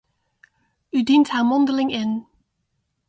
[0.95, 2.11] U dient haar mondeling in.